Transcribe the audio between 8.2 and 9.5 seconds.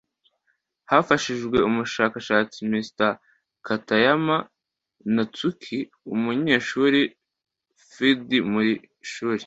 D mu ishuli